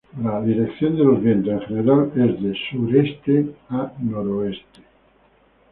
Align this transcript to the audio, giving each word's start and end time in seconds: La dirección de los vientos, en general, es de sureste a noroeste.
La 0.19 0.41
dirección 0.41 0.97
de 0.97 1.03
los 1.03 1.21
vientos, 1.21 1.51
en 1.61 1.67
general, 1.67 2.11
es 2.15 2.41
de 2.41 2.55
sureste 2.71 3.53
a 3.69 3.93
noroeste. 3.99 4.81